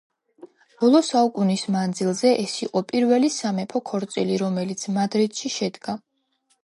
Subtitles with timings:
[0.83, 5.97] ბოლო საუკუნის მანძილზე ეს იყო პირველი სამეფო ქორწილი რომელიც მადრიდში შედგა.